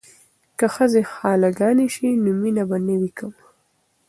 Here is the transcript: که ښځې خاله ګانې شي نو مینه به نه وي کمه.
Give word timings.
که 0.57 0.65
ښځې 0.75 1.01
خاله 1.13 1.49
ګانې 1.59 1.87
شي 1.95 2.09
نو 2.23 2.31
مینه 2.41 2.63
به 2.69 2.77
نه 2.85 2.95
وي 2.99 3.11
کمه. 3.17 3.43